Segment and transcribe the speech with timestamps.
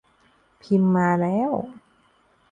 [0.61, 1.51] พิมพ์มาแล้ว